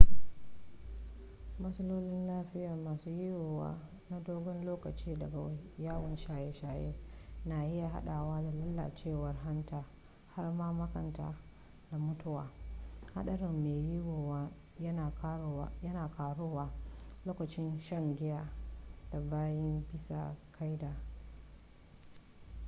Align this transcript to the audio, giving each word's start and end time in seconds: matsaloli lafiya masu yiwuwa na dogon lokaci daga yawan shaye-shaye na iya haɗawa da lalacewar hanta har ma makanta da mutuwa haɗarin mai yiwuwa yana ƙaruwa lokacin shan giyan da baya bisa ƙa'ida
matsaloli 1.63 2.11
lafiya 2.27 2.73
masu 2.85 3.09
yiwuwa 3.19 3.71
na 4.09 4.19
dogon 4.19 4.59
lokaci 4.71 5.15
daga 5.15 5.37
yawan 5.79 6.17
shaye-shaye 6.17 6.95
na 7.45 7.65
iya 7.65 7.87
haɗawa 7.89 8.41
da 8.43 8.51
lalacewar 8.51 9.35
hanta 9.45 9.85
har 10.35 10.53
ma 10.53 10.71
makanta 10.73 11.35
da 11.91 11.97
mutuwa 11.97 12.49
haɗarin 13.13 13.61
mai 13.61 13.91
yiwuwa 13.91 14.51
yana 15.83 16.07
ƙaruwa 16.07 16.69
lokacin 17.25 17.79
shan 17.79 18.15
giyan 18.15 18.49
da 19.11 19.19
baya 19.19 19.81
bisa 19.91 20.35
ƙa'ida 20.59 20.95